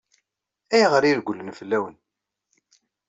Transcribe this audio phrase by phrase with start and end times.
[0.73, 1.95] Ayɣer i regglen fell-awen?